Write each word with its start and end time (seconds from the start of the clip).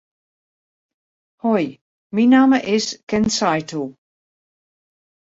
Hoi, 1.45 1.65
myn 2.15 2.31
namme 2.33 2.59
is 2.77 2.85
Ken 3.09 3.27
Saitou. 3.35 3.85